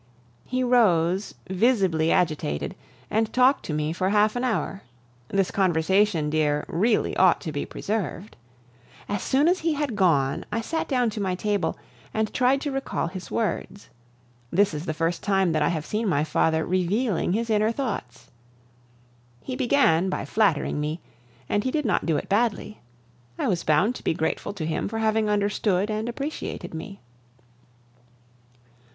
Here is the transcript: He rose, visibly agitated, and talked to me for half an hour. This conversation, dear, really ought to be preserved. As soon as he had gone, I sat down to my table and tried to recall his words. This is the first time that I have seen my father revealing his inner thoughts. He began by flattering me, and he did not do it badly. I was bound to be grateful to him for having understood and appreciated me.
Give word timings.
He 0.47 0.63
rose, 0.63 1.35
visibly 1.47 2.11
agitated, 2.11 2.73
and 3.11 3.31
talked 3.31 3.63
to 3.65 3.73
me 3.75 3.93
for 3.93 4.09
half 4.09 4.35
an 4.35 4.43
hour. 4.43 4.81
This 5.27 5.51
conversation, 5.51 6.31
dear, 6.31 6.65
really 6.67 7.15
ought 7.17 7.39
to 7.41 7.51
be 7.51 7.67
preserved. 7.67 8.35
As 9.07 9.21
soon 9.21 9.47
as 9.47 9.59
he 9.59 9.73
had 9.73 9.95
gone, 9.95 10.43
I 10.51 10.59
sat 10.59 10.87
down 10.87 11.11
to 11.11 11.21
my 11.21 11.35
table 11.35 11.77
and 12.15 12.33
tried 12.33 12.61
to 12.61 12.71
recall 12.71 13.09
his 13.09 13.29
words. 13.29 13.89
This 14.49 14.73
is 14.73 14.87
the 14.87 14.95
first 14.95 15.21
time 15.21 15.51
that 15.51 15.61
I 15.61 15.69
have 15.69 15.85
seen 15.85 16.07
my 16.07 16.23
father 16.23 16.65
revealing 16.65 17.33
his 17.33 17.51
inner 17.51 17.71
thoughts. 17.71 18.31
He 19.43 19.55
began 19.55 20.09
by 20.09 20.25
flattering 20.25 20.81
me, 20.81 20.99
and 21.47 21.63
he 21.63 21.69
did 21.69 21.85
not 21.85 22.07
do 22.07 22.17
it 22.17 22.27
badly. 22.27 22.81
I 23.37 23.47
was 23.47 23.63
bound 23.63 23.93
to 23.97 24.03
be 24.03 24.15
grateful 24.15 24.53
to 24.53 24.65
him 24.65 24.87
for 24.89 24.97
having 24.97 25.29
understood 25.29 25.91
and 25.91 26.09
appreciated 26.09 26.73
me. 26.73 27.01